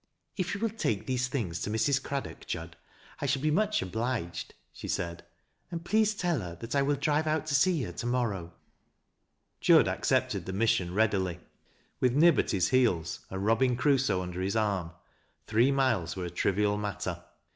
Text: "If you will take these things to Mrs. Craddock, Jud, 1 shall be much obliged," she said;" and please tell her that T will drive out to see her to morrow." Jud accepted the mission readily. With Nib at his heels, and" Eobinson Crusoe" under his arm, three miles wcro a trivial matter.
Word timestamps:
"If 0.35 0.55
you 0.55 0.59
will 0.61 0.71
take 0.71 1.05
these 1.05 1.27
things 1.27 1.61
to 1.61 1.69
Mrs. 1.69 2.01
Craddock, 2.01 2.47
Jud, 2.47 2.75
1 3.19 3.27
shall 3.27 3.41
be 3.43 3.51
much 3.51 3.83
obliged," 3.83 4.55
she 4.73 4.87
said;" 4.87 5.23
and 5.71 5.85
please 5.85 6.15
tell 6.15 6.39
her 6.39 6.55
that 6.55 6.71
T 6.71 6.81
will 6.81 6.95
drive 6.95 7.27
out 7.27 7.45
to 7.45 7.53
see 7.53 7.83
her 7.83 7.91
to 7.91 8.07
morrow." 8.07 8.51
Jud 9.59 9.87
accepted 9.87 10.47
the 10.47 10.53
mission 10.53 10.95
readily. 10.95 11.39
With 11.99 12.15
Nib 12.15 12.39
at 12.39 12.49
his 12.49 12.69
heels, 12.69 13.19
and" 13.29 13.43
Eobinson 13.45 13.77
Crusoe" 13.77 14.21
under 14.23 14.41
his 14.41 14.55
arm, 14.55 14.89
three 15.45 15.71
miles 15.71 16.15
wcro 16.15 16.25
a 16.25 16.29
trivial 16.31 16.77
matter. 16.79 17.23